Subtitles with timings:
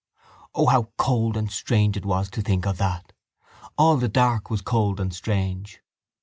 [0.55, 3.13] O how cold and strange it was to think of that!
[3.77, 5.79] All the dark was cold and strange.